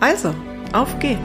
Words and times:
Also, 0.00 0.34
auf 0.72 0.98
geht's! 0.98 1.20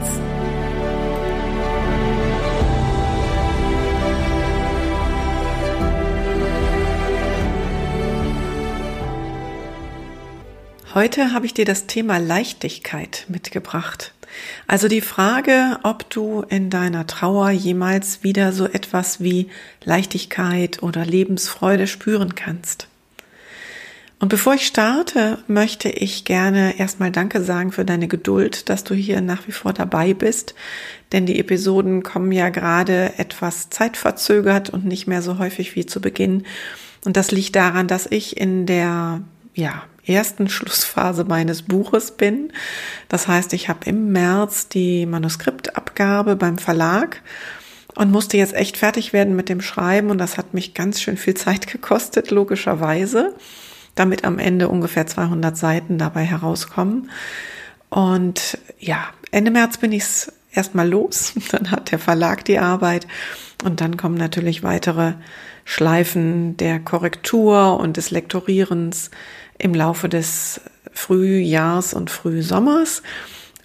Heute 10.92 11.32
habe 11.32 11.44
ich 11.44 11.52
dir 11.52 11.66
das 11.66 11.86
Thema 11.86 12.18
Leichtigkeit 12.18 13.26
mitgebracht. 13.28 14.12
Also 14.66 14.88
die 14.88 15.02
Frage, 15.02 15.78
ob 15.82 16.08
du 16.10 16.42
in 16.48 16.70
deiner 16.70 17.06
Trauer 17.06 17.50
jemals 17.50 18.22
wieder 18.22 18.52
so 18.52 18.66
etwas 18.66 19.20
wie 19.20 19.48
Leichtigkeit 19.84 20.82
oder 20.82 21.04
Lebensfreude 21.04 21.86
spüren 21.86 22.34
kannst. 22.34 22.88
Und 24.18 24.30
bevor 24.30 24.54
ich 24.54 24.66
starte, 24.66 25.38
möchte 25.46 25.90
ich 25.90 26.24
gerne 26.24 26.78
erstmal 26.78 27.10
Danke 27.10 27.42
sagen 27.42 27.70
für 27.70 27.84
deine 27.84 28.08
Geduld, 28.08 28.70
dass 28.70 28.82
du 28.82 28.94
hier 28.94 29.20
nach 29.20 29.46
wie 29.46 29.52
vor 29.52 29.74
dabei 29.74 30.14
bist. 30.14 30.54
Denn 31.12 31.26
die 31.26 31.38
Episoden 31.38 32.02
kommen 32.02 32.32
ja 32.32 32.48
gerade 32.48 33.18
etwas 33.18 33.68
zeitverzögert 33.68 34.70
und 34.70 34.86
nicht 34.86 35.06
mehr 35.06 35.20
so 35.20 35.38
häufig 35.38 35.76
wie 35.76 35.84
zu 35.84 36.00
Beginn. 36.00 36.46
Und 37.04 37.18
das 37.18 37.30
liegt 37.30 37.56
daran, 37.56 37.88
dass 37.88 38.06
ich 38.06 38.38
in 38.38 38.64
der, 38.64 39.20
ja, 39.54 39.82
ersten 40.06 40.48
Schlussphase 40.48 41.24
meines 41.24 41.62
Buches 41.62 42.12
bin. 42.12 42.52
Das 43.08 43.28
heißt, 43.28 43.52
ich 43.52 43.68
habe 43.68 43.84
im 43.84 44.12
März 44.12 44.68
die 44.68 45.04
Manuskriptabgabe 45.04 46.36
beim 46.36 46.56
Verlag 46.56 47.22
und 47.94 48.12
musste 48.12 48.38
jetzt 48.38 48.54
echt 48.54 48.78
fertig 48.78 49.12
werden 49.12 49.36
mit 49.36 49.50
dem 49.50 49.60
Schreiben 49.60 50.10
und 50.10 50.18
das 50.18 50.38
hat 50.38 50.54
mich 50.54 50.72
ganz 50.72 51.02
schön 51.02 51.18
viel 51.18 51.34
Zeit 51.34 51.66
gekostet, 51.70 52.30
logischerweise 52.30 53.34
damit 53.96 54.24
am 54.24 54.38
Ende 54.38 54.68
ungefähr 54.68 55.06
200 55.06 55.56
Seiten 55.56 55.98
dabei 55.98 56.22
herauskommen. 56.22 57.10
Und 57.88 58.58
ja, 58.78 59.08
Ende 59.32 59.50
März 59.50 59.78
bin 59.78 59.90
ich 59.90 60.04
erstmal 60.52 60.88
los. 60.88 61.34
Dann 61.50 61.70
hat 61.72 61.90
der 61.90 61.98
Verlag 61.98 62.44
die 62.44 62.58
Arbeit 62.58 63.06
und 63.64 63.80
dann 63.80 63.96
kommen 63.96 64.16
natürlich 64.16 64.62
weitere 64.62 65.14
Schleifen 65.64 66.56
der 66.58 66.78
Korrektur 66.78 67.80
und 67.80 67.96
des 67.96 68.10
Lektorierens 68.10 69.10
im 69.58 69.74
Laufe 69.74 70.08
des 70.08 70.60
Frühjahrs 70.92 71.94
und 71.94 72.10
Frühsommers. 72.10 73.02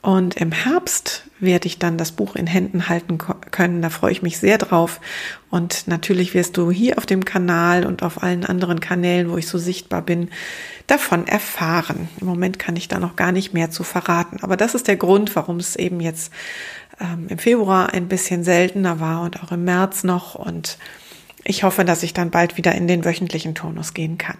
Und 0.01 0.37
im 0.37 0.51
Herbst 0.51 1.25
werde 1.39 1.67
ich 1.67 1.77
dann 1.77 1.97
das 1.97 2.11
Buch 2.11 2.35
in 2.35 2.47
Händen 2.47 2.89
halten 2.89 3.17
können. 3.17 3.81
Da 3.81 3.89
freue 3.89 4.11
ich 4.11 4.21
mich 4.21 4.39
sehr 4.39 4.57
drauf. 4.57 4.99
Und 5.51 5.87
natürlich 5.87 6.33
wirst 6.33 6.55
du 6.57 6.71
hier 6.71 6.97
auf 6.97 7.05
dem 7.05 7.25
Kanal 7.25 7.85
und 7.85 8.03
auf 8.03 8.23
allen 8.23 8.45
anderen 8.45 8.79
Kanälen, 8.79 9.29
wo 9.29 9.37
ich 9.37 9.47
so 9.47 9.57
sichtbar 9.57 10.01
bin, 10.01 10.29
davon 10.87 11.27
erfahren. 11.27 12.07
Im 12.19 12.27
Moment 12.27 12.57
kann 12.57 12.77
ich 12.77 12.87
da 12.87 12.99
noch 12.99 13.17
gar 13.17 13.33
nicht 13.33 13.53
mehr 13.53 13.69
zu 13.69 13.83
verraten. 13.83 14.39
Aber 14.41 14.55
das 14.55 14.75
ist 14.75 14.87
der 14.87 14.95
Grund, 14.95 15.35
warum 15.35 15.57
es 15.57 15.75
eben 15.75 15.99
jetzt 15.99 16.31
ähm, 17.01 17.27
im 17.27 17.37
Februar 17.37 17.93
ein 17.93 18.07
bisschen 18.07 18.45
seltener 18.45 19.01
war 19.01 19.21
und 19.21 19.43
auch 19.43 19.51
im 19.51 19.65
März 19.65 20.05
noch. 20.05 20.35
Und 20.35 20.77
ich 21.43 21.63
hoffe, 21.63 21.83
dass 21.83 22.01
ich 22.01 22.13
dann 22.13 22.31
bald 22.31 22.55
wieder 22.55 22.73
in 22.73 22.87
den 22.87 23.03
wöchentlichen 23.03 23.53
Turnus 23.53 23.93
gehen 23.93 24.17
kann. 24.17 24.37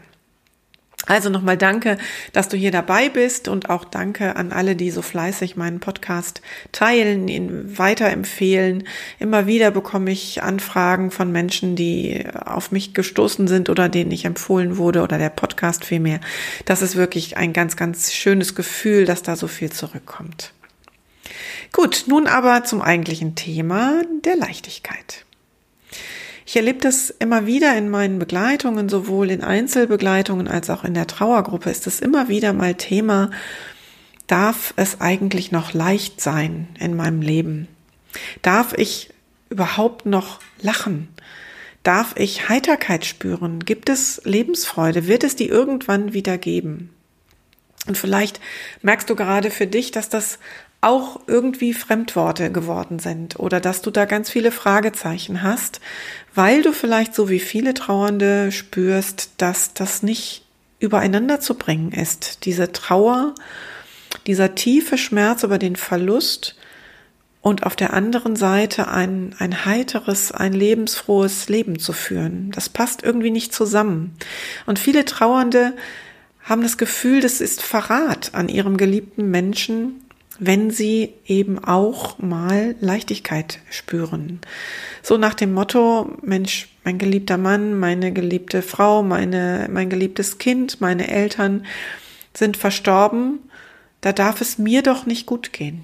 Also 1.07 1.29
nochmal 1.29 1.57
danke, 1.57 1.97
dass 2.31 2.47
du 2.47 2.57
hier 2.57 2.71
dabei 2.71 3.09
bist 3.09 3.47
und 3.47 3.69
auch 3.69 3.85
danke 3.85 4.35
an 4.35 4.51
alle, 4.51 4.75
die 4.75 4.91
so 4.91 5.01
fleißig 5.01 5.55
meinen 5.55 5.79
Podcast 5.79 6.41
teilen, 6.71 7.27
ihn 7.27 7.77
weiterempfehlen. 7.77 8.87
Immer 9.17 9.47
wieder 9.47 9.71
bekomme 9.71 10.11
ich 10.11 10.43
Anfragen 10.43 11.09
von 11.09 11.31
Menschen, 11.31 11.75
die 11.75 12.23
auf 12.45 12.71
mich 12.71 12.93
gestoßen 12.93 13.47
sind 13.47 13.69
oder 13.69 13.89
denen 13.89 14.11
ich 14.11 14.25
empfohlen 14.25 14.77
wurde 14.77 15.01
oder 15.01 15.17
der 15.17 15.29
Podcast 15.29 15.85
vielmehr. 15.85 16.19
Das 16.65 16.83
ist 16.83 16.95
wirklich 16.95 17.35
ein 17.35 17.51
ganz, 17.51 17.75
ganz 17.75 18.13
schönes 18.13 18.53
Gefühl, 18.53 19.05
dass 19.05 19.23
da 19.23 19.35
so 19.35 19.47
viel 19.47 19.71
zurückkommt. 19.71 20.53
Gut, 21.73 22.03
nun 22.07 22.27
aber 22.27 22.63
zum 22.63 22.81
eigentlichen 22.81 23.35
Thema 23.35 24.03
der 24.23 24.35
Leichtigkeit. 24.35 25.25
Ich 26.51 26.57
erlebe 26.57 26.79
das 26.79 27.11
immer 27.11 27.45
wieder 27.45 27.77
in 27.77 27.87
meinen 27.87 28.19
Begleitungen, 28.19 28.89
sowohl 28.89 29.31
in 29.31 29.41
Einzelbegleitungen 29.41 30.49
als 30.49 30.69
auch 30.69 30.83
in 30.83 30.93
der 30.93 31.07
Trauergruppe 31.07 31.69
ist 31.69 31.87
es 31.87 32.01
immer 32.01 32.27
wieder 32.27 32.51
mal 32.51 32.75
Thema, 32.75 33.31
darf 34.27 34.73
es 34.75 34.99
eigentlich 34.99 35.53
noch 35.53 35.71
leicht 35.71 36.19
sein 36.19 36.67
in 36.77 36.93
meinem 36.97 37.21
Leben? 37.21 37.69
Darf 38.41 38.73
ich 38.73 39.11
überhaupt 39.49 40.05
noch 40.05 40.41
lachen? 40.61 41.07
Darf 41.83 42.15
ich 42.17 42.49
Heiterkeit 42.49 43.05
spüren? 43.05 43.63
Gibt 43.63 43.87
es 43.87 44.19
Lebensfreude? 44.25 45.07
Wird 45.07 45.23
es 45.23 45.37
die 45.37 45.47
irgendwann 45.47 46.11
wieder 46.11 46.37
geben? 46.37 46.89
Und 47.87 47.97
vielleicht 47.97 48.41
merkst 48.81 49.09
du 49.09 49.15
gerade 49.15 49.51
für 49.51 49.67
dich, 49.67 49.91
dass 49.91 50.09
das 50.09 50.37
auch 50.81 51.19
irgendwie 51.27 51.73
Fremdworte 51.75 52.51
geworden 52.51 52.97
sind 52.97 53.39
oder 53.39 53.59
dass 53.59 53.83
du 53.83 53.91
da 53.91 54.05
ganz 54.05 54.31
viele 54.31 54.51
Fragezeichen 54.51 55.43
hast, 55.43 55.79
weil 56.33 56.63
du 56.63 56.73
vielleicht 56.73 57.13
so 57.13 57.29
wie 57.29 57.39
viele 57.39 57.75
Trauernde 57.75 58.51
spürst, 58.51 59.29
dass 59.37 59.75
das 59.75 60.01
nicht 60.01 60.43
übereinander 60.79 61.39
zu 61.39 61.53
bringen 61.53 61.91
ist. 61.91 62.45
Diese 62.45 62.71
Trauer, 62.71 63.35
dieser 64.25 64.55
tiefe 64.55 64.97
Schmerz 64.97 65.43
über 65.43 65.59
den 65.59 65.75
Verlust 65.75 66.55
und 67.41 67.63
auf 67.63 67.75
der 67.75 67.93
anderen 67.93 68.35
Seite 68.35 68.87
ein, 68.87 69.35
ein 69.37 69.65
heiteres, 69.65 70.31
ein 70.31 70.53
lebensfrohes 70.53 71.47
Leben 71.47 71.77
zu 71.77 71.93
führen. 71.93 72.51
Das 72.51 72.69
passt 72.69 73.03
irgendwie 73.03 73.31
nicht 73.31 73.53
zusammen. 73.53 74.15
Und 74.65 74.79
viele 74.79 75.05
Trauernde 75.05 75.75
haben 76.43 76.63
das 76.63 76.77
Gefühl, 76.77 77.21
das 77.21 77.39
ist 77.39 77.61
Verrat 77.61 78.31
an 78.33 78.49
ihrem 78.49 78.77
geliebten 78.77 79.29
Menschen, 79.29 80.00
wenn 80.43 80.71
sie 80.71 81.13
eben 81.27 81.63
auch 81.63 82.17
mal 82.17 82.75
Leichtigkeit 82.81 83.59
spüren. 83.69 84.39
So 85.03 85.17
nach 85.17 85.35
dem 85.35 85.53
Motto, 85.53 86.17
Mensch, 86.23 86.67
mein 86.83 86.97
geliebter 86.97 87.37
Mann, 87.37 87.79
meine 87.79 88.11
geliebte 88.11 88.63
Frau, 88.63 89.03
meine, 89.03 89.69
mein 89.71 89.91
geliebtes 89.91 90.39
Kind, 90.39 90.81
meine 90.81 91.09
Eltern 91.09 91.67
sind 92.33 92.57
verstorben, 92.57 93.37
da 94.01 94.13
darf 94.13 94.41
es 94.41 94.57
mir 94.57 94.81
doch 94.81 95.05
nicht 95.05 95.27
gut 95.27 95.53
gehen. 95.53 95.83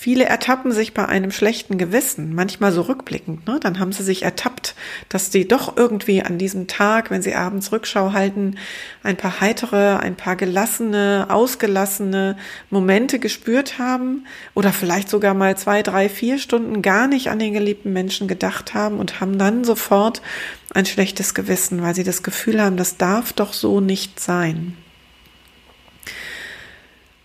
Viele 0.00 0.26
ertappen 0.26 0.70
sich 0.70 0.94
bei 0.94 1.06
einem 1.06 1.32
schlechten 1.32 1.76
Gewissen, 1.76 2.32
manchmal 2.32 2.70
so 2.70 2.82
rückblickend, 2.82 3.48
ne? 3.48 3.58
dann 3.60 3.80
haben 3.80 3.90
sie 3.90 4.04
sich 4.04 4.22
ertappt, 4.22 4.76
dass 5.08 5.32
sie 5.32 5.48
doch 5.48 5.76
irgendwie 5.76 6.22
an 6.22 6.38
diesem 6.38 6.68
Tag, 6.68 7.10
wenn 7.10 7.20
sie 7.20 7.34
abends 7.34 7.72
Rückschau 7.72 8.12
halten, 8.12 8.54
ein 9.02 9.16
paar 9.16 9.40
heitere, 9.40 9.98
ein 9.98 10.14
paar 10.14 10.36
gelassene, 10.36 11.26
ausgelassene 11.30 12.36
Momente 12.70 13.18
gespürt 13.18 13.80
haben 13.80 14.24
oder 14.54 14.72
vielleicht 14.72 15.08
sogar 15.08 15.34
mal 15.34 15.56
zwei, 15.56 15.82
drei, 15.82 16.08
vier 16.08 16.38
Stunden 16.38 16.80
gar 16.80 17.08
nicht 17.08 17.28
an 17.28 17.40
den 17.40 17.52
geliebten 17.52 17.92
Menschen 17.92 18.28
gedacht 18.28 18.74
haben 18.74 19.00
und 19.00 19.20
haben 19.20 19.36
dann 19.36 19.64
sofort 19.64 20.22
ein 20.72 20.86
schlechtes 20.86 21.34
Gewissen, 21.34 21.82
weil 21.82 21.96
sie 21.96 22.04
das 22.04 22.22
Gefühl 22.22 22.62
haben, 22.62 22.76
das 22.76 22.98
darf 22.98 23.32
doch 23.32 23.52
so 23.52 23.80
nicht 23.80 24.20
sein. 24.20 24.76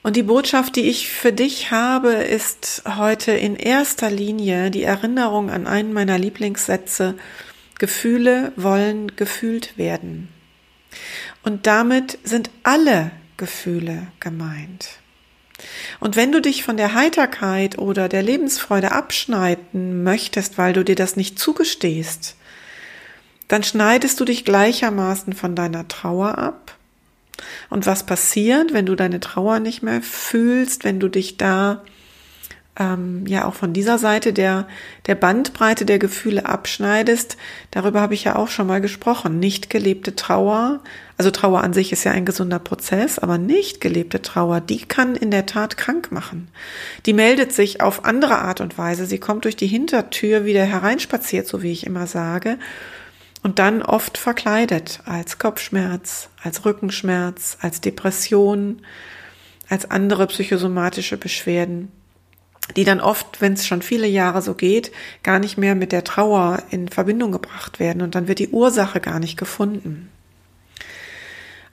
Und 0.03 0.17
die 0.17 0.23
Botschaft, 0.23 0.75
die 0.75 0.89
ich 0.89 1.09
für 1.09 1.31
dich 1.31 1.71
habe, 1.71 2.11
ist 2.11 2.83
heute 2.85 3.31
in 3.31 3.55
erster 3.55 4.11
Linie 4.11 4.69
die 4.69 4.83
Erinnerung 4.83 5.49
an 5.49 5.65
einen 5.65 5.93
meiner 5.93 6.19
Lieblingssätze, 6.19 7.15
Gefühle 7.79 8.51
wollen 8.57 9.15
gefühlt 9.15 9.77
werden. 9.77 10.27
Und 11.41 11.67
damit 11.67 12.19
sind 12.23 12.49
alle 12.63 13.11
Gefühle 13.37 14.07
gemeint. 14.19 14.89
Und 16.01 16.17
wenn 16.17 16.33
du 16.33 16.41
dich 16.41 16.63
von 16.63 16.75
der 16.75 16.93
Heiterkeit 16.93 17.77
oder 17.77 18.09
der 18.09 18.23
Lebensfreude 18.23 18.91
abschneiden 18.91 20.03
möchtest, 20.03 20.57
weil 20.57 20.73
du 20.73 20.83
dir 20.83 20.95
das 20.95 21.15
nicht 21.15 21.39
zugestehst, 21.39 22.35
dann 23.47 23.63
schneidest 23.63 24.19
du 24.19 24.25
dich 24.25 24.43
gleichermaßen 24.43 25.33
von 25.33 25.55
deiner 25.55 25.87
Trauer 25.87 26.37
ab 26.37 26.77
und 27.69 27.85
was 27.85 28.05
passiert, 28.05 28.73
wenn 28.73 28.85
du 28.85 28.95
deine 28.95 29.19
Trauer 29.19 29.59
nicht 29.59 29.83
mehr 29.83 30.01
fühlst, 30.01 30.83
wenn 30.83 30.99
du 30.99 31.07
dich 31.07 31.37
da 31.37 31.81
ähm, 32.79 33.25
ja 33.27 33.45
auch 33.45 33.53
von 33.53 33.73
dieser 33.73 33.97
Seite 33.97 34.33
der, 34.33 34.67
der 35.05 35.15
Bandbreite 35.15 35.85
der 35.85 35.99
Gefühle 35.99 36.45
abschneidest, 36.45 37.37
darüber 37.71 38.01
habe 38.01 38.13
ich 38.13 38.23
ja 38.23 38.35
auch 38.35 38.47
schon 38.47 38.67
mal 38.67 38.81
gesprochen. 38.81 39.39
Nicht 39.39 39.69
gelebte 39.69 40.15
Trauer, 40.15 40.79
also 41.17 41.29
Trauer 41.29 41.61
an 41.61 41.73
sich 41.73 41.91
ist 41.91 42.03
ja 42.03 42.11
ein 42.11 42.25
gesunder 42.25 42.59
Prozess, 42.59 43.19
aber 43.19 43.37
nicht 43.37 43.79
gelebte 43.79 44.21
Trauer, 44.21 44.59
die 44.59 44.79
kann 44.79 45.15
in 45.15 45.29
der 45.29 45.45
Tat 45.45 45.77
krank 45.77 46.11
machen. 46.11 46.47
Die 47.05 47.13
meldet 47.13 47.53
sich 47.53 47.81
auf 47.81 48.05
andere 48.05 48.39
Art 48.39 48.61
und 48.61 48.77
Weise. 48.77 49.05
Sie 49.05 49.19
kommt 49.19 49.45
durch 49.45 49.55
die 49.55 49.67
Hintertür 49.67 50.45
wieder 50.45 50.63
hereinspaziert, 50.63 51.47
so 51.47 51.61
wie 51.61 51.71
ich 51.71 51.85
immer 51.85 52.07
sage. 52.07 52.57
Und 53.43 53.59
dann 53.59 53.81
oft 53.83 54.17
verkleidet 54.17 55.01
als 55.05 55.37
Kopfschmerz, 55.37 56.29
als 56.41 56.65
Rückenschmerz, 56.65 57.57
als 57.61 57.81
Depression, 57.81 58.81
als 59.69 59.91
andere 59.91 60.27
psychosomatische 60.27 61.17
Beschwerden 61.17 61.91
die 62.75 62.83
dann 62.83 63.01
oft, 63.01 63.41
wenn 63.41 63.53
es 63.53 63.67
schon 63.67 63.81
viele 63.81 64.07
Jahre 64.07 64.41
so 64.41 64.53
geht, 64.53 64.91
gar 65.21 65.39
nicht 65.39 65.57
mehr 65.57 65.75
mit 65.75 65.91
der 65.91 66.03
Trauer 66.03 66.63
in 66.71 66.87
Verbindung 66.87 67.31
gebracht 67.31 67.79
werden 67.79 68.01
und 68.01 68.15
dann 68.15 68.27
wird 68.27 68.39
die 68.39 68.49
Ursache 68.49 68.99
gar 68.99 69.19
nicht 69.19 69.37
gefunden. 69.37 70.09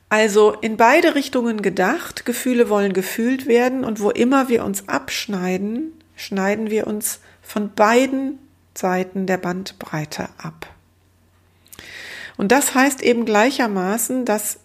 Also 0.09 0.53
in 0.53 0.77
beide 0.77 1.15
Richtungen 1.15 1.63
gedacht, 1.63 2.27
Gefühle 2.27 2.69
wollen 2.69 2.93
gefühlt 2.93 3.47
werden 3.47 3.85
und 3.85 4.01
wo 4.01 4.11
immer 4.11 4.49
wir 4.49 4.65
uns 4.65 4.89
abschneiden, 4.89 5.93
schneiden 6.17 6.71
wir 6.71 6.89
uns 6.89 7.21
von 7.41 7.73
beiden 7.73 8.39
Seiten 8.75 9.27
der 9.27 9.37
Bandbreite 9.37 10.29
ab. 10.39 10.67
Und 12.41 12.53
das 12.53 12.75
heißt 12.75 13.03
eben 13.03 13.27
gleichermaßen, 13.27 14.25
dass 14.25 14.61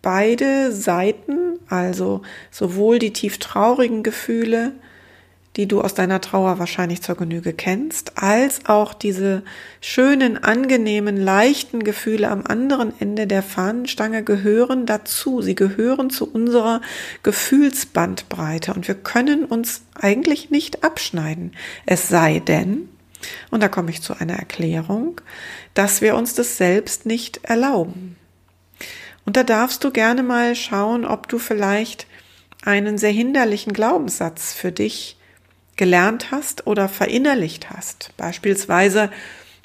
beide 0.00 0.72
Seiten, 0.72 1.58
also 1.68 2.22
sowohl 2.50 2.98
die 2.98 3.12
tief 3.12 3.36
traurigen 3.38 4.02
Gefühle 4.02 4.72
die 5.56 5.66
du 5.66 5.80
aus 5.80 5.94
deiner 5.94 6.20
Trauer 6.20 6.58
wahrscheinlich 6.58 7.02
zur 7.02 7.16
Genüge 7.16 7.52
kennst, 7.52 8.22
als 8.22 8.66
auch 8.66 8.94
diese 8.94 9.42
schönen, 9.80 10.42
angenehmen, 10.42 11.16
leichten 11.16 11.82
Gefühle 11.82 12.30
am 12.30 12.44
anderen 12.46 12.92
Ende 13.00 13.26
der 13.26 13.42
Fahnenstange 13.42 14.22
gehören 14.22 14.86
dazu. 14.86 15.42
Sie 15.42 15.56
gehören 15.56 16.10
zu 16.10 16.30
unserer 16.30 16.80
Gefühlsbandbreite 17.24 18.72
und 18.72 18.86
wir 18.86 18.94
können 18.94 19.44
uns 19.44 19.82
eigentlich 19.94 20.50
nicht 20.50 20.84
abschneiden. 20.84 21.52
Es 21.84 22.08
sei 22.08 22.38
denn, 22.38 22.88
und 23.50 23.62
da 23.62 23.68
komme 23.68 23.90
ich 23.90 24.02
zu 24.02 24.14
einer 24.18 24.34
Erklärung, 24.34 25.20
dass 25.74 26.00
wir 26.00 26.16
uns 26.16 26.34
das 26.34 26.56
selbst 26.56 27.06
nicht 27.06 27.44
erlauben. 27.44 28.16
Und 29.24 29.36
da 29.36 29.44
darfst 29.44 29.84
du 29.84 29.90
gerne 29.90 30.22
mal 30.22 30.54
schauen, 30.54 31.04
ob 31.04 31.28
du 31.28 31.38
vielleicht 31.38 32.06
einen 32.62 32.98
sehr 32.98 33.12
hinderlichen 33.12 33.72
Glaubenssatz 33.72 34.52
für 34.52 34.72
dich 34.72 35.16
gelernt 35.76 36.30
hast 36.30 36.66
oder 36.66 36.88
verinnerlicht 36.88 37.70
hast. 37.70 38.12
Beispielsweise, 38.16 39.10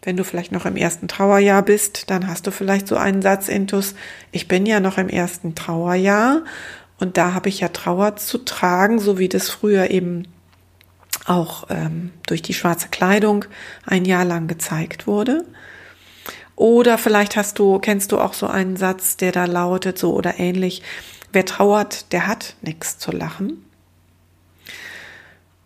wenn 0.01 0.15
du 0.15 0.23
vielleicht 0.23 0.51
noch 0.51 0.65
im 0.65 0.77
ersten 0.77 1.07
Trauerjahr 1.07 1.61
bist, 1.63 2.09
dann 2.09 2.27
hast 2.27 2.47
du 2.47 2.51
vielleicht 2.51 2.87
so 2.87 2.95
einen 2.95 3.21
Satz 3.21 3.49
intus, 3.49 3.95
ich 4.31 4.47
bin 4.47 4.65
ja 4.65 4.79
noch 4.79 4.97
im 4.97 5.09
ersten 5.09 5.55
Trauerjahr 5.55 6.43
und 6.99 7.17
da 7.17 7.33
habe 7.33 7.49
ich 7.49 7.59
ja 7.59 7.69
Trauer 7.69 8.15
zu 8.15 8.37
tragen, 8.37 8.99
so 8.99 9.17
wie 9.17 9.27
das 9.27 9.49
früher 9.49 9.91
eben 9.91 10.27
auch 11.25 11.65
ähm, 11.69 12.11
durch 12.27 12.41
die 12.41 12.53
schwarze 12.53 12.89
Kleidung 12.89 13.45
ein 13.85 14.05
Jahr 14.05 14.25
lang 14.25 14.47
gezeigt 14.47 15.07
wurde. 15.07 15.45
Oder 16.55 16.97
vielleicht 16.97 17.35
hast 17.35 17.59
du, 17.59 17.79
kennst 17.79 18.11
du 18.11 18.19
auch 18.19 18.33
so 18.33 18.47
einen 18.47 18.77
Satz, 18.77 19.17
der 19.17 19.31
da 19.31 19.45
lautet, 19.45 19.97
so 19.97 20.13
oder 20.13 20.39
ähnlich, 20.39 20.81
wer 21.33 21.45
trauert, 21.45 22.11
der 22.13 22.27
hat 22.27 22.55
nichts 22.61 22.97
zu 22.97 23.11
lachen. 23.11 23.65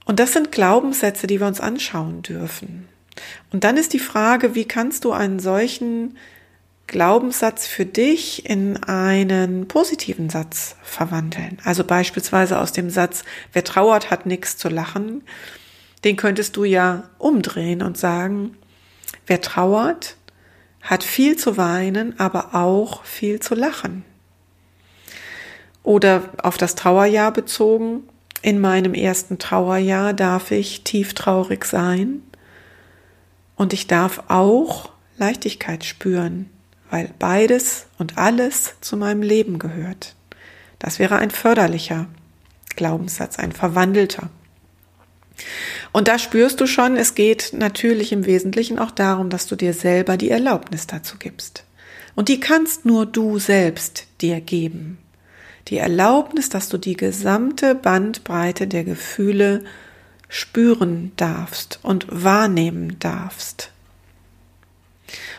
Und 0.05 0.19
das 0.19 0.33
sind 0.33 0.51
Glaubenssätze, 0.51 1.27
die 1.27 1.39
wir 1.39 1.45
uns 1.45 1.61
anschauen 1.61 2.23
dürfen. 2.23 2.87
Und 3.51 3.63
dann 3.63 3.77
ist 3.77 3.93
die 3.93 3.99
Frage, 3.99 4.55
wie 4.55 4.65
kannst 4.65 5.05
du 5.05 5.11
einen 5.11 5.39
solchen 5.39 6.17
Glaubenssatz 6.89 7.67
für 7.67 7.85
dich 7.85 8.49
in 8.49 8.83
einen 8.83 9.67
positiven 9.67 10.29
Satz 10.29 10.75
verwandeln? 10.81 11.59
Also 11.63 11.83
beispielsweise 11.83 12.59
aus 12.59 12.71
dem 12.71 12.89
Satz, 12.89 13.23
wer 13.53 13.63
trauert, 13.63 14.11
hat 14.11 14.25
nichts 14.25 14.57
zu 14.57 14.69
lachen. 14.69 15.23
Den 16.03 16.15
könntest 16.15 16.57
du 16.57 16.63
ja 16.63 17.03
umdrehen 17.19 17.83
und 17.83 17.97
sagen, 17.97 18.57
wer 19.27 19.39
trauert, 19.39 20.17
hat 20.81 21.03
viel 21.03 21.37
zu 21.37 21.57
weinen, 21.57 22.19
aber 22.19 22.55
auch 22.55 23.05
viel 23.05 23.39
zu 23.39 23.53
lachen. 23.53 24.03
Oder 25.83 26.23
auf 26.41 26.57
das 26.57 26.75
Trauerjahr 26.75 27.31
bezogen, 27.31 28.03
in 28.41 28.59
meinem 28.59 28.93
ersten 28.93 29.37
Trauerjahr 29.37 30.13
darf 30.13 30.51
ich 30.51 30.83
tief 30.83 31.13
traurig 31.13 31.65
sein 31.65 32.23
und 33.55 33.73
ich 33.73 33.87
darf 33.87 34.23
auch 34.27 34.89
Leichtigkeit 35.17 35.83
spüren, 35.83 36.49
weil 36.89 37.11
beides 37.19 37.85
und 37.97 38.17
alles 38.17 38.75
zu 38.81 38.97
meinem 38.97 39.21
Leben 39.21 39.59
gehört. 39.59 40.15
Das 40.79 40.99
wäre 40.99 41.17
ein 41.17 41.31
förderlicher 41.31 42.07
Glaubenssatz, 42.75 43.37
ein 43.37 43.51
verwandelter. 43.51 44.29
Und 45.91 46.07
da 46.07 46.19
spürst 46.19 46.59
du 46.59 46.67
schon, 46.67 46.97
es 46.97 47.15
geht 47.15 47.53
natürlich 47.53 48.11
im 48.11 48.25
Wesentlichen 48.25 48.79
auch 48.79 48.91
darum, 48.91 49.29
dass 49.29 49.47
du 49.47 49.55
dir 49.55 49.73
selber 49.73 50.17
die 50.17 50.29
Erlaubnis 50.29 50.87
dazu 50.87 51.17
gibst. 51.17 51.63
Und 52.15 52.27
die 52.27 52.39
kannst 52.39 52.85
nur 52.85 53.05
du 53.05 53.39
selbst 53.39 54.07
dir 54.21 54.41
geben 54.41 54.97
die 55.69 55.77
Erlaubnis, 55.77 56.49
dass 56.49 56.69
du 56.69 56.77
die 56.77 56.97
gesamte 56.97 57.75
Bandbreite 57.75 58.67
der 58.67 58.83
Gefühle 58.83 59.63
spüren 60.27 61.11
darfst 61.15 61.79
und 61.83 62.07
wahrnehmen 62.09 62.97
darfst. 62.99 63.71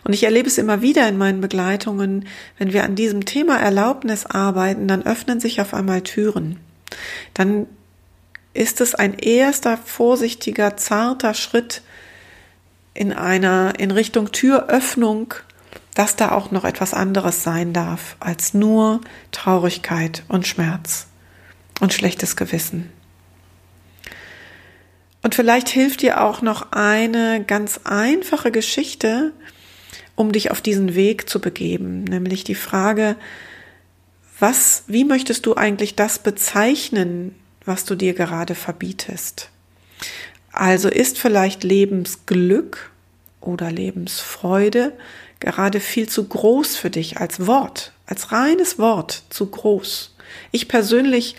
Und 0.05 0.12
ich 0.12 0.25
erlebe 0.25 0.49
es 0.49 0.58
immer 0.58 0.82
wieder 0.82 1.08
in 1.08 1.19
meinen 1.19 1.40
Begleitungen, 1.40 2.26
wenn 2.58 2.72
wir 2.72 2.84
an 2.84 2.94
diesem 2.94 3.25
Thema 3.25 3.58
Erlaubnis 3.58 4.26
arbeiten, 4.26 4.88
dann 4.88 5.05
öffnen 5.05 5.40
sich 5.40 5.61
auf 5.61 5.75
einmal 5.75 6.02
Türen. 6.02 6.58
Dann 7.34 7.67
ist 8.52 8.81
es 8.81 8.94
ein 8.94 9.14
erster 9.14 9.76
vorsichtiger, 9.76 10.76
zarter 10.76 11.34
Schritt 11.34 11.82
in 12.94 13.12
einer, 13.12 13.75
in 13.78 13.90
Richtung 13.90 14.32
Türöffnung 14.32 15.34
dass 15.94 16.16
da 16.16 16.32
auch 16.32 16.50
noch 16.50 16.64
etwas 16.64 16.94
anderes 16.94 17.43
sein 17.43 17.73
darf 17.73 18.16
als 18.20 18.55
nur 18.55 19.00
Traurigkeit 19.32 20.23
und 20.28 20.46
Schmerz 20.46 21.08
und 21.81 21.93
schlechtes 21.93 22.37
Gewissen. 22.37 22.90
Und 25.23 25.34
vielleicht 25.34 25.69
hilft 25.69 26.02
dir 26.02 26.23
auch 26.23 26.40
noch 26.40 26.73
eine 26.73 27.44
ganz 27.44 27.81
einfache 27.84 28.50
Geschichte, 28.50 29.32
um 30.16 30.32
dich 30.32 30.50
auf 30.50 30.60
diesen 30.60 30.94
Weg 30.94 31.28
zu 31.28 31.40
begeben, 31.40 32.04
nämlich 32.04 32.44
die 32.44 32.54
Frage, 32.54 33.16
was, 34.38 34.85
wie 34.87 35.04
möchtest 35.04 35.46
du 35.46 35.54
eigentlich 35.54 35.96
das 35.96 36.18
bezeichnen, 36.18 37.35
was 37.64 37.85
du 37.85 37.94
dir 37.94 38.14
gerade 38.14 38.54
verbietest? 38.54 39.50
Also 40.52 40.88
ist 40.88 41.18
vielleicht 41.18 41.62
Lebensglück 41.62 42.90
oder 43.40 43.70
Lebensfreude 43.70 44.92
gerade 45.40 45.80
viel 45.80 46.08
zu 46.08 46.25
groß 46.28 46.76
für 46.76 46.90
dich 46.90 47.18
als 47.18 47.46
Wort, 47.46 47.92
als 48.06 48.32
reines 48.32 48.78
Wort 48.78 49.25
zu 49.30 49.46
groß. 49.46 50.14
Ich 50.52 50.68
persönlich 50.68 51.37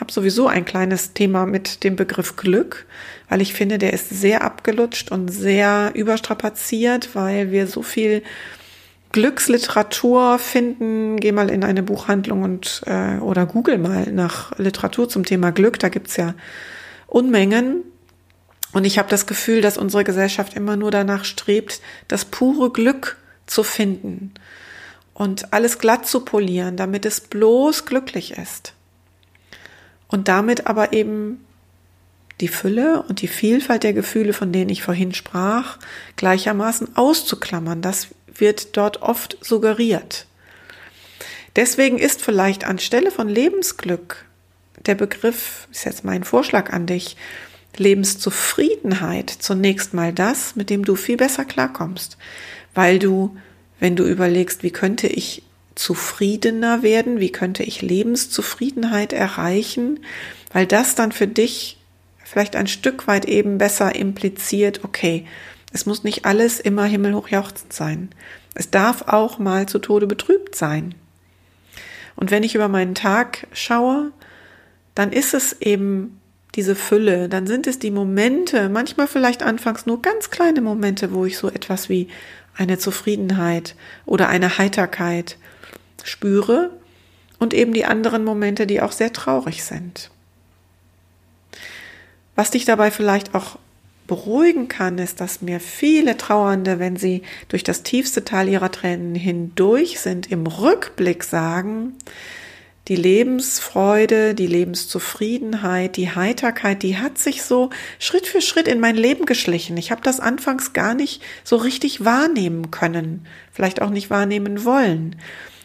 habe 0.00 0.12
sowieso 0.12 0.46
ein 0.46 0.64
kleines 0.64 1.14
Thema 1.14 1.46
mit 1.46 1.82
dem 1.84 1.96
Begriff 1.96 2.36
Glück, 2.36 2.86
weil 3.28 3.40
ich 3.40 3.54
finde, 3.54 3.78
der 3.78 3.92
ist 3.92 4.10
sehr 4.10 4.42
abgelutscht 4.42 5.10
und 5.10 5.28
sehr 5.28 5.92
überstrapaziert, 5.94 7.14
weil 7.14 7.50
wir 7.50 7.66
so 7.66 7.82
viel 7.82 8.22
Glücksliteratur 9.12 10.38
finden. 10.38 11.16
Geh 11.16 11.32
mal 11.32 11.50
in 11.50 11.64
eine 11.64 11.82
Buchhandlung 11.82 12.42
und 12.42 12.82
äh, 12.86 13.16
oder 13.18 13.46
google 13.46 13.78
mal 13.78 14.12
nach 14.12 14.56
Literatur 14.58 15.08
zum 15.08 15.24
Thema 15.24 15.52
Glück. 15.52 15.78
Da 15.78 15.88
gibt's 15.88 16.16
ja 16.16 16.34
Unmengen. 17.06 17.82
Und 18.72 18.84
ich 18.84 18.98
habe 18.98 19.08
das 19.08 19.26
Gefühl, 19.26 19.62
dass 19.62 19.78
unsere 19.78 20.04
Gesellschaft 20.04 20.54
immer 20.54 20.76
nur 20.76 20.90
danach 20.90 21.24
strebt, 21.24 21.80
das 22.08 22.26
pure 22.26 22.70
Glück 22.70 23.16
zu 23.46 23.62
finden 23.62 24.34
und 25.14 25.54
alles 25.54 25.78
glatt 25.78 26.06
zu 26.06 26.20
polieren, 26.20 26.76
damit 26.76 27.06
es 27.06 27.22
bloß 27.22 27.86
glücklich 27.86 28.36
ist. 28.36 28.75
Und 30.08 30.28
damit 30.28 30.66
aber 30.66 30.92
eben 30.92 31.44
die 32.40 32.48
Fülle 32.48 33.02
und 33.02 33.22
die 33.22 33.28
Vielfalt 33.28 33.82
der 33.82 33.92
Gefühle, 33.92 34.32
von 34.32 34.52
denen 34.52 34.70
ich 34.70 34.82
vorhin 34.82 35.14
sprach, 35.14 35.78
gleichermaßen 36.16 36.96
auszuklammern. 36.96 37.82
Das 37.82 38.08
wird 38.34 38.76
dort 38.76 39.02
oft 39.02 39.38
suggeriert. 39.40 40.26
Deswegen 41.56 41.98
ist 41.98 42.22
vielleicht 42.22 42.64
anstelle 42.64 43.10
von 43.10 43.28
Lebensglück 43.28 44.26
der 44.84 44.94
Begriff, 44.94 45.66
ist 45.72 45.86
jetzt 45.86 46.04
mein 46.04 46.22
Vorschlag 46.22 46.72
an 46.72 46.86
dich, 46.86 47.16
Lebenszufriedenheit 47.78 49.30
zunächst 49.30 49.92
mal 49.92 50.12
das, 50.12 50.56
mit 50.56 50.70
dem 50.70 50.84
du 50.84 50.96
viel 50.96 51.16
besser 51.16 51.44
klarkommst 51.44 52.16
weil 52.76 52.98
du, 53.00 53.36
wenn 53.80 53.96
du 53.96 54.04
überlegst, 54.04 54.62
wie 54.62 54.70
könnte 54.70 55.08
ich 55.08 55.42
zufriedener 55.76 56.82
werden, 56.82 57.20
wie 57.20 57.30
könnte 57.30 57.62
ich 57.62 57.82
Lebenszufriedenheit 57.82 59.12
erreichen, 59.12 60.00
weil 60.52 60.66
das 60.66 60.96
dann 60.96 61.12
für 61.12 61.28
dich 61.28 61.78
vielleicht 62.24 62.56
ein 62.56 62.66
Stück 62.66 63.06
weit 63.06 63.26
eben 63.26 63.58
besser 63.58 63.94
impliziert, 63.94 64.82
okay, 64.82 65.26
es 65.72 65.86
muss 65.86 66.02
nicht 66.02 66.24
alles 66.24 66.58
immer 66.58 66.84
himmelhoch 66.84 67.28
jauchzend 67.28 67.72
sein. 67.72 68.10
Es 68.54 68.70
darf 68.70 69.02
auch 69.02 69.38
mal 69.38 69.66
zu 69.68 69.78
Tode 69.78 70.06
betrübt 70.06 70.56
sein. 70.56 70.94
Und 72.16 72.30
wenn 72.30 72.42
ich 72.42 72.54
über 72.54 72.68
meinen 72.68 72.94
Tag 72.94 73.46
schaue, 73.52 74.10
dann 74.94 75.12
ist 75.12 75.34
es 75.34 75.60
eben 75.60 76.18
diese 76.56 76.74
Fülle, 76.74 77.28
dann 77.28 77.46
sind 77.46 77.66
es 77.66 77.78
die 77.78 77.90
Momente, 77.90 78.68
manchmal 78.68 79.06
vielleicht 79.06 79.42
anfangs 79.42 79.86
nur 79.86 80.02
ganz 80.02 80.30
kleine 80.30 80.62
Momente, 80.62 81.12
wo 81.12 81.26
ich 81.26 81.36
so 81.38 81.48
etwas 81.48 81.88
wie 81.88 82.08
eine 82.56 82.78
Zufriedenheit 82.78 83.76
oder 84.06 84.28
eine 84.28 84.58
Heiterkeit 84.58 85.36
spüre 86.02 86.70
und 87.38 87.52
eben 87.52 87.74
die 87.74 87.84
anderen 87.84 88.24
Momente, 88.24 88.66
die 88.66 88.80
auch 88.80 88.92
sehr 88.92 89.12
traurig 89.12 89.62
sind. 89.64 90.10
Was 92.34 92.50
dich 92.50 92.64
dabei 92.64 92.90
vielleicht 92.90 93.34
auch 93.34 93.58
beruhigen 94.06 94.68
kann, 94.68 94.98
ist, 94.98 95.20
dass 95.20 95.42
mir 95.42 95.60
viele 95.60 96.16
Trauernde, 96.16 96.78
wenn 96.78 96.96
sie 96.96 97.22
durch 97.48 97.64
das 97.64 97.82
tiefste 97.82 98.24
Tal 98.24 98.48
ihrer 98.48 98.70
Tränen 98.70 99.14
hindurch 99.14 100.00
sind, 100.00 100.30
im 100.30 100.46
Rückblick 100.46 101.24
sagen, 101.24 101.94
die 102.88 102.96
Lebensfreude, 102.96 104.34
die 104.34 104.46
Lebenszufriedenheit, 104.46 105.96
die 105.96 106.10
Heiterkeit, 106.10 106.82
die 106.82 106.98
hat 106.98 107.18
sich 107.18 107.42
so 107.42 107.70
Schritt 107.98 108.26
für 108.26 108.40
Schritt 108.40 108.68
in 108.68 108.78
mein 108.78 108.96
Leben 108.96 109.26
geschlichen. 109.26 109.76
Ich 109.76 109.90
habe 109.90 110.02
das 110.02 110.20
anfangs 110.20 110.72
gar 110.72 110.94
nicht 110.94 111.22
so 111.42 111.56
richtig 111.56 112.04
wahrnehmen 112.04 112.70
können, 112.70 113.26
vielleicht 113.50 113.82
auch 113.82 113.90
nicht 113.90 114.08
wahrnehmen 114.08 114.64
wollen. 114.64 115.16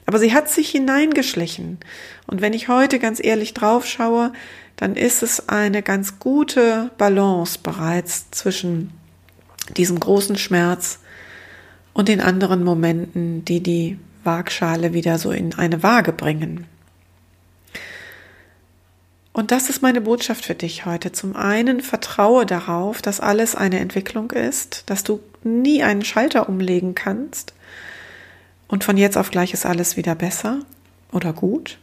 Aber 0.07 0.17
sie 0.17 0.33
hat 0.33 0.49
sich 0.49 0.69
hineingeschlichen. 0.69 1.77
Und 2.25 2.41
wenn 2.41 2.53
ich 2.53 2.67
heute 2.67 2.97
ganz 2.97 3.23
ehrlich 3.23 3.53
drauf 3.53 3.85
schaue, 3.85 4.33
dann 4.75 4.95
ist 4.95 5.21
es 5.21 5.47
eine 5.47 5.83
ganz 5.83 6.17
gute 6.17 6.89
Balance 6.97 7.59
bereits 7.61 8.31
zwischen 8.31 8.91
diesem 9.77 9.99
großen 9.99 10.37
Schmerz 10.37 10.99
und 11.93 12.07
den 12.07 12.19
anderen 12.19 12.63
Momenten, 12.63 13.45
die 13.45 13.61
die 13.61 13.99
Waagschale 14.23 14.93
wieder 14.93 15.19
so 15.19 15.31
in 15.31 15.53
eine 15.53 15.83
Waage 15.83 16.13
bringen. 16.13 16.65
Und 19.33 19.51
das 19.51 19.69
ist 19.69 19.81
meine 19.81 20.01
Botschaft 20.01 20.45
für 20.45 20.55
dich 20.55 20.85
heute. 20.85 21.11
Zum 21.11 21.35
einen 21.35 21.81
vertraue 21.81 22.45
darauf, 22.45 23.01
dass 23.01 23.21
alles 23.21 23.55
eine 23.55 23.79
Entwicklung 23.79 24.31
ist, 24.31 24.83
dass 24.87 25.03
du 25.03 25.21
nie 25.43 25.83
einen 25.83 26.03
Schalter 26.03 26.49
umlegen 26.49 26.95
kannst 26.95 27.53
und 28.71 28.85
von 28.85 28.95
jetzt 28.95 29.17
auf 29.17 29.31
gleich 29.31 29.53
ist 29.53 29.65
alles 29.65 29.97
wieder 29.97 30.15
besser 30.15 30.59
oder 31.11 31.33
gut. 31.33 31.77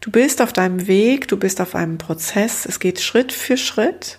Du 0.00 0.10
bist 0.10 0.42
auf 0.42 0.52
deinem 0.52 0.86
Weg, 0.86 1.28
du 1.28 1.38
bist 1.38 1.62
auf 1.62 1.74
einem 1.74 1.96
Prozess, 1.96 2.66
es 2.66 2.78
geht 2.78 3.00
Schritt 3.00 3.32
für 3.32 3.56
Schritt 3.56 4.18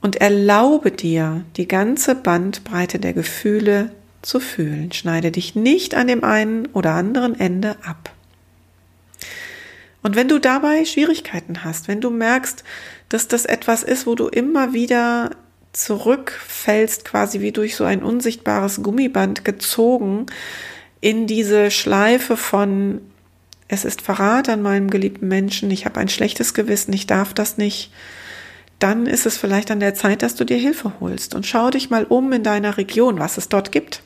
und 0.00 0.16
erlaube 0.16 0.92
dir, 0.92 1.44
die 1.56 1.66
ganze 1.66 2.14
Bandbreite 2.14 3.00
der 3.00 3.12
Gefühle 3.12 3.90
zu 4.22 4.38
fühlen. 4.38 4.92
Schneide 4.92 5.32
dich 5.32 5.56
nicht 5.56 5.96
an 5.96 6.06
dem 6.06 6.22
einen 6.22 6.66
oder 6.66 6.92
anderen 6.92 7.38
Ende 7.38 7.76
ab. 7.84 8.12
Und 10.04 10.16
wenn 10.16 10.28
du 10.28 10.38
dabei 10.38 10.84
Schwierigkeiten 10.84 11.64
hast, 11.64 11.88
wenn 11.88 12.02
du 12.02 12.10
merkst, 12.10 12.62
dass 13.08 13.26
das 13.26 13.46
etwas 13.46 13.82
ist, 13.82 14.06
wo 14.06 14.14
du 14.14 14.28
immer 14.28 14.74
wieder 14.74 15.30
zurückfällst, 15.72 17.06
quasi 17.06 17.40
wie 17.40 17.52
durch 17.52 17.74
so 17.74 17.84
ein 17.84 18.02
unsichtbares 18.02 18.82
Gummiband 18.82 19.46
gezogen 19.46 20.26
in 21.00 21.26
diese 21.26 21.70
Schleife 21.70 22.36
von 22.36 23.00
es 23.66 23.86
ist 23.86 24.02
Verrat 24.02 24.50
an 24.50 24.60
meinem 24.60 24.90
geliebten 24.90 25.26
Menschen, 25.26 25.70
ich 25.70 25.86
habe 25.86 25.98
ein 25.98 26.10
schlechtes 26.10 26.52
Gewissen, 26.52 26.92
ich 26.92 27.06
darf 27.06 27.32
das 27.32 27.56
nicht, 27.56 27.90
dann 28.78 29.06
ist 29.06 29.24
es 29.24 29.38
vielleicht 29.38 29.70
an 29.70 29.80
der 29.80 29.94
Zeit, 29.94 30.22
dass 30.22 30.34
du 30.34 30.44
dir 30.44 30.58
Hilfe 30.58 30.92
holst 31.00 31.34
und 31.34 31.46
schau 31.46 31.70
dich 31.70 31.88
mal 31.88 32.04
um 32.04 32.30
in 32.30 32.42
deiner 32.42 32.76
Region, 32.76 33.18
was 33.18 33.38
es 33.38 33.48
dort 33.48 33.72
gibt. 33.72 34.02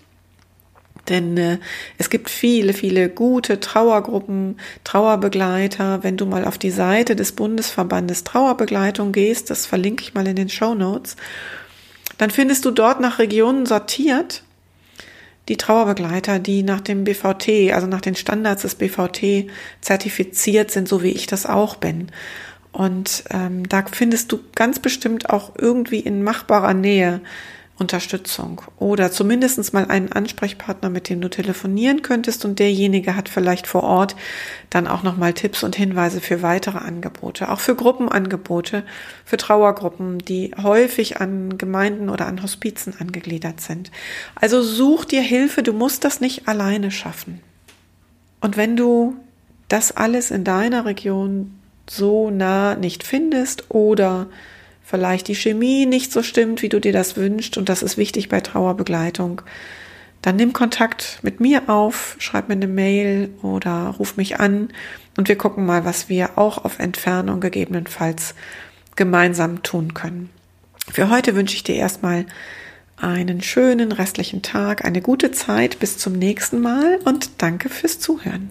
Denn 1.08 1.36
äh, 1.36 1.58
es 1.96 2.10
gibt 2.10 2.30
viele, 2.30 2.72
viele 2.72 3.08
gute 3.08 3.60
Trauergruppen, 3.60 4.58
Trauerbegleiter. 4.84 6.02
Wenn 6.02 6.16
du 6.16 6.26
mal 6.26 6.44
auf 6.44 6.58
die 6.58 6.70
Seite 6.70 7.16
des 7.16 7.32
Bundesverbandes 7.32 8.24
Trauerbegleitung 8.24 9.12
gehst, 9.12 9.50
das 9.50 9.66
verlinke 9.66 10.02
ich 10.02 10.14
mal 10.14 10.26
in 10.26 10.36
den 10.36 10.48
Show 10.48 10.74
Notes, 10.74 11.16
dann 12.18 12.30
findest 12.30 12.64
du 12.64 12.70
dort 12.70 13.00
nach 13.00 13.18
Regionen 13.18 13.66
sortiert 13.66 14.42
die 15.48 15.56
Trauerbegleiter, 15.56 16.38
die 16.38 16.62
nach 16.62 16.80
dem 16.80 17.04
BVT, 17.04 17.72
also 17.72 17.86
nach 17.86 18.00
den 18.00 18.14
Standards 18.14 18.62
des 18.62 18.74
BVT 18.74 19.50
zertifiziert 19.80 20.70
sind, 20.70 20.88
so 20.88 21.02
wie 21.02 21.10
ich 21.10 21.26
das 21.26 21.46
auch 21.46 21.76
bin. 21.76 22.08
Und 22.70 23.24
ähm, 23.30 23.66
da 23.68 23.84
findest 23.90 24.30
du 24.30 24.40
ganz 24.54 24.78
bestimmt 24.78 25.30
auch 25.30 25.52
irgendwie 25.56 26.00
in 26.00 26.22
machbarer 26.22 26.74
Nähe 26.74 27.20
Unterstützung 27.78 28.62
oder 28.78 29.12
zumindest 29.12 29.72
mal 29.72 29.86
einen 29.86 30.10
Ansprechpartner, 30.10 30.90
mit 30.90 31.08
dem 31.08 31.20
du 31.20 31.30
telefonieren 31.30 32.02
könntest 32.02 32.44
und 32.44 32.58
derjenige 32.58 33.14
hat 33.14 33.28
vielleicht 33.28 33.66
vor 33.66 33.84
Ort 33.84 34.16
dann 34.68 34.88
auch 34.88 35.04
nochmal 35.04 35.32
Tipps 35.32 35.62
und 35.62 35.76
Hinweise 35.76 36.20
für 36.20 36.42
weitere 36.42 36.78
Angebote, 36.78 37.48
auch 37.48 37.60
für 37.60 37.76
Gruppenangebote, 37.76 38.82
für 39.24 39.36
Trauergruppen, 39.36 40.18
die 40.18 40.52
häufig 40.60 41.20
an 41.20 41.56
Gemeinden 41.56 42.08
oder 42.08 42.26
an 42.26 42.42
Hospizen 42.42 42.94
angegliedert 42.98 43.60
sind. 43.60 43.92
Also 44.34 44.60
such 44.60 45.04
dir 45.04 45.22
Hilfe, 45.22 45.62
du 45.62 45.72
musst 45.72 46.04
das 46.04 46.20
nicht 46.20 46.48
alleine 46.48 46.90
schaffen. 46.90 47.40
Und 48.40 48.56
wenn 48.56 48.76
du 48.76 49.16
das 49.68 49.96
alles 49.96 50.30
in 50.30 50.44
deiner 50.44 50.84
Region 50.84 51.54
so 51.88 52.30
nah 52.30 52.74
nicht 52.74 53.04
findest 53.04 53.70
oder 53.70 54.26
vielleicht 54.88 55.28
die 55.28 55.34
Chemie 55.34 55.84
nicht 55.84 56.12
so 56.12 56.22
stimmt, 56.22 56.62
wie 56.62 56.70
du 56.70 56.80
dir 56.80 56.92
das 56.92 57.16
wünschst, 57.16 57.58
und 57.58 57.68
das 57.68 57.82
ist 57.82 57.98
wichtig 57.98 58.28
bei 58.30 58.40
Trauerbegleitung, 58.40 59.42
dann 60.22 60.36
nimm 60.36 60.52
Kontakt 60.52 61.20
mit 61.22 61.40
mir 61.40 61.68
auf, 61.68 62.16
schreib 62.18 62.48
mir 62.48 62.54
eine 62.54 62.66
Mail 62.66 63.30
oder 63.42 63.94
ruf 63.98 64.16
mich 64.16 64.40
an 64.40 64.70
und 65.16 65.28
wir 65.28 65.36
gucken 65.36 65.66
mal, 65.66 65.84
was 65.84 66.08
wir 66.08 66.38
auch 66.38 66.64
auf 66.64 66.78
Entfernung 66.78 67.40
gegebenenfalls 67.40 68.34
gemeinsam 68.96 69.62
tun 69.62 69.94
können. 69.94 70.30
Für 70.90 71.10
heute 71.10 71.36
wünsche 71.36 71.54
ich 71.54 71.62
dir 71.62 71.76
erstmal 71.76 72.24
einen 72.96 73.42
schönen 73.42 73.92
restlichen 73.92 74.42
Tag, 74.42 74.84
eine 74.84 75.02
gute 75.02 75.30
Zeit 75.30 75.78
bis 75.78 75.98
zum 75.98 76.14
nächsten 76.14 76.60
Mal 76.60 76.98
und 77.04 77.30
danke 77.38 77.68
fürs 77.68 78.00
Zuhören. 78.00 78.50